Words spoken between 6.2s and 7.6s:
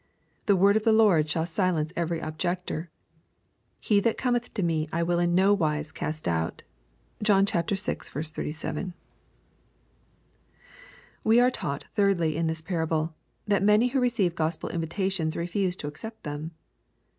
out," (John